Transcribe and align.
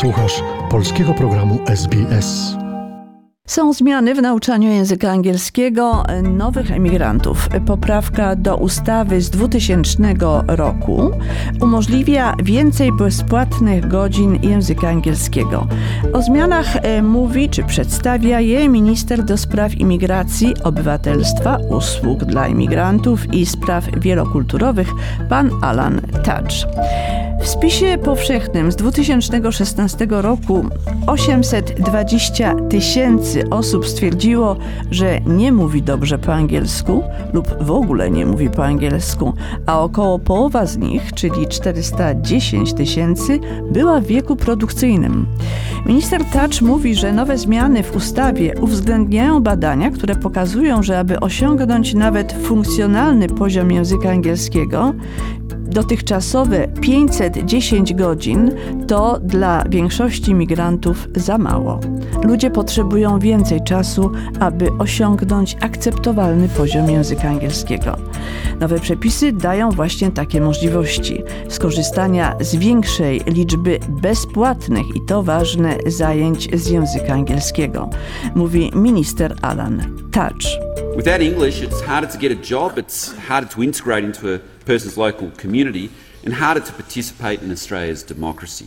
Słuchasz 0.00 0.42
polskiego 0.70 1.14
programu 1.14 1.58
SBS. 1.66 2.56
Są 3.46 3.72
zmiany 3.72 4.14
w 4.14 4.22
nauczaniu 4.22 4.70
języka 4.70 5.10
angielskiego 5.10 6.02
nowych 6.22 6.70
emigrantów. 6.70 7.48
Poprawka 7.66 8.36
do 8.36 8.56
ustawy 8.56 9.20
z 9.20 9.30
2000 9.30 10.02
roku 10.46 11.10
umożliwia 11.60 12.34
więcej 12.42 12.92
bezpłatnych 12.92 13.88
godzin 13.88 14.38
języka 14.42 14.88
angielskiego. 14.88 15.66
O 16.12 16.22
zmianach 16.22 16.76
e, 16.76 17.02
mówi 17.02 17.48
czy 17.48 17.64
przedstawia 17.64 18.40
je 18.40 18.68
minister 18.68 19.24
do 19.24 19.36
spraw 19.36 19.74
imigracji, 19.74 20.54
obywatelstwa, 20.64 21.56
usług 21.56 22.24
dla 22.24 22.48
imigrantów 22.48 23.34
i 23.34 23.46
spraw 23.46 23.84
wielokulturowych 24.00 24.88
pan 25.28 25.50
Alan 25.62 26.00
Tudge. 26.00 26.66
W 27.44 27.48
spisie 27.48 27.98
powszechnym 28.04 28.72
z 28.72 28.76
2016 28.76 30.06
roku 30.10 30.66
820 31.06 32.54
tysięcy 32.54 33.50
osób 33.50 33.86
stwierdziło, 33.86 34.56
że 34.90 35.20
nie 35.20 35.52
mówi 35.52 35.82
dobrze 35.82 36.18
po 36.18 36.34
angielsku 36.34 37.02
lub 37.32 37.48
w 37.60 37.70
ogóle 37.70 38.10
nie 38.10 38.26
mówi 38.26 38.50
po 38.50 38.64
angielsku, 38.64 39.32
a 39.66 39.80
około 39.80 40.18
połowa 40.18 40.66
z 40.66 40.76
nich, 40.76 41.12
czyli 41.14 41.46
410 41.48 42.74
tysięcy, 42.74 43.40
była 43.70 44.00
w 44.00 44.06
wieku 44.06 44.36
produkcyjnym. 44.36 45.26
Minister 45.86 46.24
Touch 46.24 46.62
mówi, 46.62 46.94
że 46.94 47.12
nowe 47.12 47.38
zmiany 47.38 47.82
w 47.82 47.96
ustawie 47.96 48.54
uwzględniają 48.60 49.40
badania, 49.40 49.90
które 49.90 50.16
pokazują, 50.16 50.82
że 50.82 50.98
aby 50.98 51.20
osiągnąć 51.20 51.94
nawet 51.94 52.32
funkcjonalny 52.32 53.28
poziom 53.28 53.70
języka 53.70 54.10
angielskiego, 54.10 54.94
dotychczasowe 55.74 56.68
510 56.80 57.94
godzin 57.94 58.50
to 58.88 59.18
dla 59.22 59.64
większości 59.68 60.34
migrantów 60.34 61.08
za 61.16 61.38
mało. 61.38 61.80
Ludzie 62.22 62.50
potrzebują 62.50 63.18
więcej 63.18 63.64
czasu, 63.64 64.10
aby 64.40 64.68
osiągnąć 64.78 65.56
akceptowalny 65.60 66.48
poziom 66.48 66.90
języka 66.90 67.28
angielskiego. 67.28 67.96
Nowe 68.60 68.80
przepisy 68.80 69.32
dają 69.32 69.70
właśnie 69.70 70.10
takie 70.10 70.40
możliwości 70.40 71.22
skorzystania 71.48 72.36
z 72.40 72.56
większej 72.56 73.20
liczby 73.26 73.78
bezpłatnych 73.88 74.96
i 74.96 75.00
to 75.06 75.22
ważne 75.22 75.76
zajęć 75.86 76.48
z 76.60 76.68
języka 76.70 77.12
angielskiego, 77.12 77.90
mówi 78.34 78.70
minister 78.74 79.36
Alan 79.42 79.82
Touch. 80.12 80.44
Without 80.96 81.20
English, 81.20 81.62
it's 81.62 81.82
harder 81.86 82.10
to 82.12 82.18
get 82.18 82.32
a 82.32 82.50
job, 82.50 82.76
it's 82.76 83.16
harder 83.28 83.50
to 83.54 83.62
integrate 83.62 84.04
into 84.04 84.34
a 84.34 84.53
person's 84.64 84.96
local 84.96 85.30
community, 85.36 85.90
and 86.24 86.34
harder 86.34 86.60
to 86.60 86.72
participate 86.72 87.42
in 87.42 87.50
Australia's 87.50 88.02
democracy. 88.02 88.66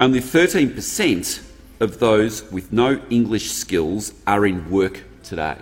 Only 0.00 0.20
13% 0.20 1.42
of 1.80 1.98
those 1.98 2.44
with 2.50 2.72
no 2.72 3.00
English 3.10 3.52
skills 3.52 4.12
are 4.26 4.46
in 4.46 4.70
work 4.70 5.00
today. 5.22 5.56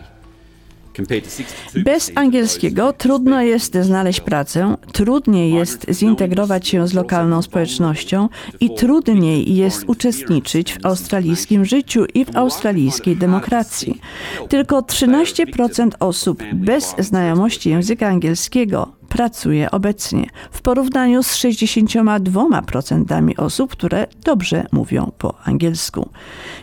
Bez 1.84 2.12
angielskiego 2.14 2.92
trudno 2.92 3.42
jest 3.42 3.74
znaleźć 3.74 4.20
pracę, 4.20 4.76
trudniej 4.92 5.52
jest 5.52 5.86
zintegrować 5.90 6.68
się 6.68 6.88
z 6.88 6.94
lokalną 6.94 7.42
społecznością 7.42 8.28
i 8.60 8.74
trudniej 8.74 9.56
jest 9.56 9.84
uczestniczyć 9.86 10.72
w 10.72 10.86
australijskim 10.86 11.64
życiu 11.64 12.04
i 12.14 12.24
w 12.24 12.36
australijskiej 12.36 13.16
demokracji. 13.16 14.00
Tylko 14.48 14.80
13% 14.80 15.88
osób 16.00 16.42
bez 16.52 16.94
znajomości 16.98 17.70
języka 17.70 18.08
angielskiego 18.08 18.92
pracuje 19.08 19.70
obecnie, 19.70 20.26
w 20.50 20.62
porównaniu 20.62 21.22
z 21.22 21.36
62% 21.36 23.32
osób, 23.36 23.70
które 23.70 24.06
dobrze 24.24 24.66
mówią 24.72 25.12
po 25.18 25.34
angielsku. 25.44 26.08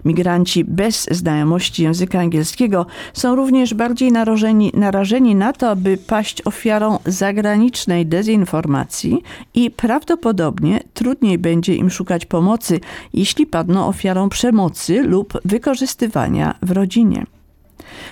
Migranci 0.05 0.63
bez 0.63 1.07
znajomości 1.11 1.83
języka 1.83 2.19
angielskiego 2.19 2.85
są 3.13 3.35
również 3.35 3.73
bardziej 3.73 4.11
narażeni, 4.11 4.71
narażeni 4.73 5.35
na 5.35 5.53
to, 5.53 5.69
aby 5.69 5.97
paść 5.97 6.41
ofiarą 6.45 6.99
zagranicznej 7.05 8.05
dezinformacji 8.05 9.23
i 9.53 9.71
prawdopodobnie 9.71 10.83
trudniej 10.93 11.37
będzie 11.37 11.75
im 11.75 11.89
szukać 11.89 12.25
pomocy, 12.25 12.79
jeśli 13.13 13.45
padną 13.45 13.87
ofiarą 13.87 14.29
przemocy 14.29 15.03
lub 15.03 15.39
wykorzystywania 15.45 16.55
w 16.61 16.71
rodzinie. 16.71 17.25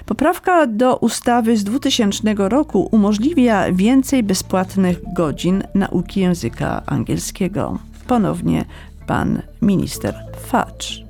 Poprawka 0.05 0.67
do 0.67 0.95
ustawy 0.95 1.57
z 1.57 1.63
2000 1.63 2.33
roku 2.37 2.89
umożliwia 2.91 3.71
więcej 3.73 4.23
bezpłatnych 4.23 4.97
godzin 5.13 5.63
nauki 5.75 6.19
języka 6.19 6.81
angielskiego. 6.85 7.79
Ponownie 8.07 8.65
pan 9.07 9.41
minister 9.61 10.15
Fudge. 10.47 11.01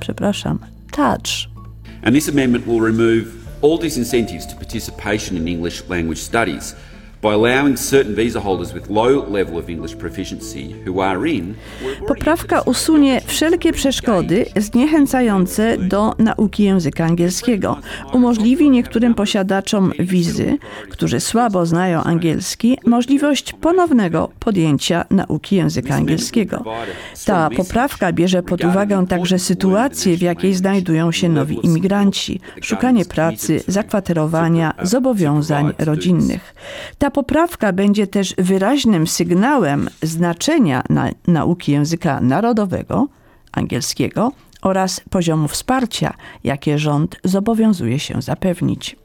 Przepraszam, 0.00 0.58
Touch. 0.90 1.48
And 2.02 2.14
this 2.14 2.28
amendment 2.28 2.66
will 2.66 2.80
remove 2.80 3.24
all 3.62 3.78
disincentives 3.78 4.46
to 4.46 4.54
participation 4.54 5.36
in 5.36 5.48
English 5.48 5.88
language 5.88 6.20
studies 6.20 6.76
Poprawka 12.06 12.60
usunie 12.60 13.20
wszelkie 13.36 13.72
przeszkody 13.72 14.46
zniechęcające 14.56 15.78
do 15.78 16.14
nauki 16.18 16.62
języka 16.62 17.04
angielskiego. 17.04 17.76
Umożliwi 18.12 18.70
niektórym 18.70 19.14
posiadaczom 19.14 19.92
wizy, 19.98 20.58
którzy 20.90 21.20
słabo 21.20 21.66
znają 21.66 22.02
angielski, 22.02 22.78
możliwość 22.86 23.52
ponownego 23.52 24.30
podjęcia 24.38 25.04
nauki 25.10 25.56
języka 25.56 25.94
angielskiego. 25.94 26.64
Ta 27.26 27.50
poprawka 27.50 28.12
bierze 28.12 28.42
pod 28.42 28.64
uwagę 28.64 29.06
także 29.06 29.38
sytuację, 29.38 30.16
w 30.16 30.22
jakiej 30.22 30.54
znajdują 30.54 31.12
się 31.12 31.28
nowi 31.28 31.66
imigranci, 31.66 32.40
szukanie 32.62 33.04
pracy, 33.04 33.62
zakwaterowania, 33.66 34.74
zobowiązań 34.82 35.72
rodzinnych. 35.78 36.54
Ta 36.98 37.10
poprawka 37.10 37.72
będzie 37.72 38.06
też 38.06 38.34
wyraźnym 38.38 39.06
sygnałem 39.06 39.88
znaczenia 40.02 40.82
na, 40.90 41.10
nauki 41.26 41.72
języka 41.72 42.20
narodowego, 42.20 43.08
angielskiego 43.58 44.32
oraz 44.62 45.00
poziomu 45.10 45.48
wsparcia, 45.48 46.14
jakie 46.44 46.78
rząd 46.78 47.16
zobowiązuje 47.24 47.98
się 47.98 48.22
zapewnić. 48.22 48.96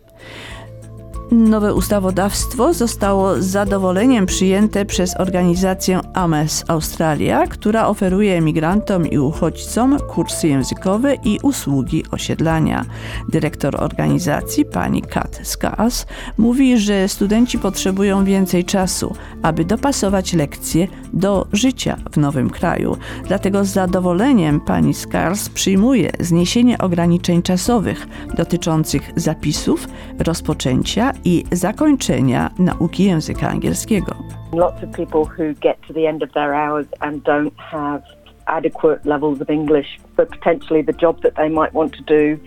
Nowe 1.32 1.74
ustawodawstwo 1.74 2.74
zostało 2.74 3.42
z 3.42 3.46
zadowoleniem 3.46 4.26
przyjęte 4.26 4.86
przez 4.86 5.20
organizację 5.20 6.00
AMES 6.14 6.64
Australia, 6.68 7.48
która 7.48 7.88
oferuje 7.88 8.38
emigrantom 8.38 9.08
i 9.08 9.18
uchodźcom 9.18 9.98
kursy 10.00 10.48
językowe 10.48 11.16
i 11.16 11.40
usługi 11.44 12.04
osiedlania. 12.12 12.86
Dyrektor 13.30 13.84
organizacji, 13.84 14.66
pani 14.66 15.02
Kat 15.02 15.40
Skas, 15.44 16.06
mówi, 16.38 16.78
że 16.78 17.08
studenci 17.08 17.60
potrzebują 17.60 18.26
więcej 18.26 18.66
czasu, 18.66 19.16
aby 19.42 19.66
dopasować 19.66 20.34
lekcje 20.34 20.88
do 21.14 21.48
życia 21.54 21.98
w 22.12 22.18
nowym 22.18 22.50
kraju. 22.50 22.98
Dlatego 23.28 23.66
z 23.66 23.70
zadowoleniem 23.70 24.60
pani 24.60 24.94
Skars 24.94 25.50
przyjmuje 25.50 26.12
zniesienie 26.20 26.78
ograniczeń 26.78 27.42
czasowych 27.42 28.08
dotyczących 28.38 29.12
zapisów, 29.16 29.88
rozpoczęcia 30.20 31.14
i 31.26 31.44
zakończenia 31.52 32.50
nauki 32.60 33.04
języka 33.04 33.50
angielskiego. 33.50 34.16
Lots 34.54 34.84
of 34.84 34.96
people 34.96 35.20
who 35.20 35.54
get 35.62 35.88
to 35.88 35.94
the 35.94 36.10
end 36.10 36.24
of 36.24 36.32
their 36.32 36.54
hours 36.54 36.88
and 37.00 37.24
don't 37.24 37.54
have 37.58 38.02
adequate 38.46 39.06
levels 39.06 39.42
of 39.42 39.50
English 39.50 40.00
for 40.16 40.28
potentially 40.28 40.84
the 40.84 40.94
job 40.94 41.22
that 41.22 41.36
they 41.36 41.50
might 41.50 41.74
want 41.74 41.94
to 41.94 42.04
do 42.04 42.38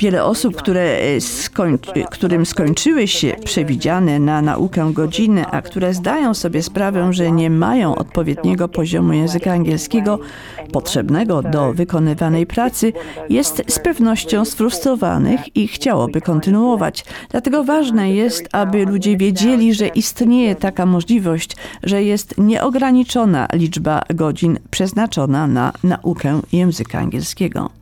Wiele 0.00 0.24
osób, 0.24 0.56
które 0.56 0.98
skoń, 1.20 1.78
którym 2.10 2.46
skończyły 2.46 3.08
się 3.08 3.34
przewidziane 3.44 4.18
na 4.18 4.42
naukę 4.42 4.90
godziny, 4.92 5.46
a 5.46 5.62
które 5.62 5.94
zdają 5.94 6.34
sobie 6.34 6.62
sprawę, 6.62 7.12
że 7.12 7.32
nie 7.32 7.50
mają 7.50 7.94
odpowiedniego 7.94 8.68
poziomu 8.68 9.12
języka 9.12 9.52
angielskiego 9.52 10.18
potrzebnego 10.72 11.42
do 11.42 11.72
wykonywanej 11.72 12.46
pracy, 12.46 12.92
jest 13.28 13.62
z 13.68 13.78
pewnością 13.78 14.44
sfrustrowanych 14.44 15.56
i 15.56 15.68
chciałoby 15.68 16.20
kontynuować. 16.20 17.04
Dlatego 17.30 17.64
ważne 17.64 18.12
jest, 18.12 18.48
aby 18.52 18.86
ludzie 18.86 19.16
wiedzieli, 19.16 19.74
że 19.74 19.88
istnieje 19.88 20.54
taka 20.54 20.86
możliwość, 20.86 21.56
że 21.82 22.02
jest 22.02 22.34
nieograniczona 22.38 23.48
liczba 23.52 24.02
godzin 24.14 24.58
przeznaczona 24.70 25.46
na 25.46 25.72
naukę 25.84 26.40
języka 26.52 26.98
angielskiego. 26.98 27.77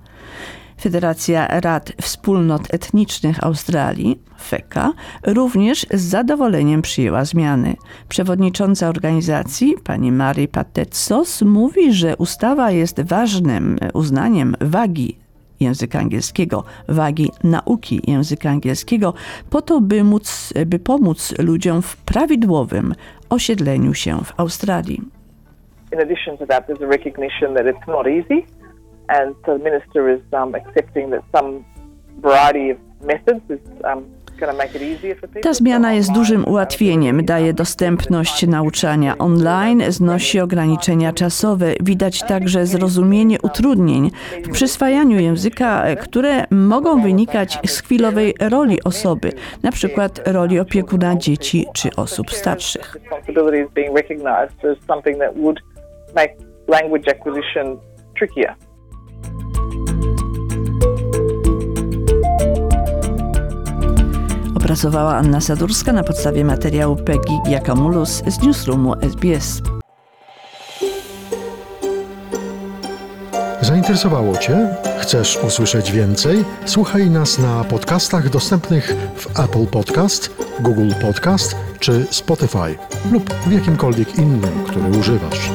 Federacja 0.81 1.61
Rad 1.61 1.93
Wspólnot 2.03 2.75
Etnicznych 2.75 3.45
Australii, 3.45 4.21
FECA, 4.39 4.93
również 5.27 5.87
z 5.91 6.01
zadowoleniem 6.01 6.83
przyjęła 6.83 7.25
zmiany. 7.25 7.77
Przewodnicząca 8.09 8.89
organizacji, 8.89 9.75
pani 9.85 10.13
Mary 10.13 10.49
Patetsos, 10.49 11.43
mówi, 11.43 11.93
że 11.93 12.17
ustawa 12.17 12.71
jest 12.71 13.01
ważnym 13.03 13.79
uznaniem 13.95 14.55
wagi 14.61 15.19
języka 15.61 15.99
angielskiego, 15.99 16.65
wagi 16.89 17.31
nauki 17.45 18.01
języka 18.07 18.51
angielskiego, 18.51 19.15
po 19.51 19.63
to, 19.63 19.81
by, 19.81 20.05
móc, 20.05 20.53
by 20.67 20.79
pomóc 20.79 21.35
ludziom 21.39 21.83
w 21.83 21.97
prawidłowym 21.97 22.95
osiedleniu 23.29 23.95
się 23.95 24.25
w 24.25 24.41
Australii. 24.41 25.03
in 25.93 26.01
addition 26.01 26.37
to 26.39 26.47
that, 26.47 26.67
there's 26.67 26.81
a 26.81 26.87
recognition 26.87 27.55
that 27.55 27.67
it's 27.67 27.87
not 27.87 28.07
easy, 28.07 28.47
and 29.09 29.35
so 29.45 29.59
the 29.59 29.65
minister 29.65 30.09
is 30.09 30.21
um, 30.33 30.55
accepting 30.55 31.11
that 31.11 31.23
some 31.33 31.65
variety 32.21 32.71
of 32.71 32.79
methods 33.03 33.51
is 33.51 33.61
um. 33.85 34.17
Ta 35.43 35.53
zmiana 35.55 35.93
jest 35.93 36.13
dużym 36.13 36.45
ułatwieniem, 36.49 37.25
daje 37.25 37.53
dostępność 37.53 38.47
nauczania 38.47 39.19
online, 39.19 39.83
znosi 39.89 40.41
ograniczenia 40.41 41.13
czasowe. 41.13 41.67
Widać 41.81 42.23
także 42.23 42.67
zrozumienie 42.67 43.39
utrudnień 43.43 44.11
w 44.45 44.51
przyswajaniu 44.51 45.21
języka, 45.21 45.85
które 46.03 46.45
mogą 46.51 47.03
wynikać 47.03 47.59
z 47.67 47.81
chwilowej 47.81 48.35
roli 48.41 48.83
osoby, 48.85 49.33
na 49.63 49.73
przykład 49.73 50.29
roli 50.29 50.61
opiekuna 50.61 51.17
dzieci 51.17 51.67
czy 51.75 51.89
osób 51.97 52.31
starszych. 52.31 52.97
Language 56.69 57.11
acquisition 57.11 57.79
trickier. 58.19 58.55
Opracowała 64.67 65.17
Anna 65.17 65.41
Sadurska 65.41 65.93
na 65.93 66.03
podstawie 66.03 66.45
materiału 66.45 66.97
Peggy 66.97 67.33
Giakamulus 67.49 68.23
z 68.27 68.43
newsroomu 68.43 68.95
SBS. 69.01 69.63
Zainteresowało 73.61 74.37
Cię? 74.37 74.69
Chcesz 75.01 75.39
usłyszeć 75.47 75.93
więcej? 75.93 76.45
Słuchaj 76.65 77.11
nas 77.11 77.39
na 77.39 77.65
podcastach 77.65 78.31
dostępnych 78.31 78.97
w 79.17 79.41
Apple 79.41 79.67
Podcast, 79.67 80.31
Google 80.61 80.91
Podcast 81.03 81.57
czy 81.81 82.07
Spotify 82.11 82.79
lub 83.13 83.35
w 83.35 83.53
jakimkolwiek 83.53 84.19
innym, 84.19 84.65
który 84.67 84.99
używasz. 84.99 85.51